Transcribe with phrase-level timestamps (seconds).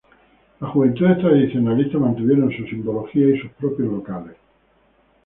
[0.59, 4.35] Las juventudes tradicionalistas mantuvieron su simbología y sus propios locales.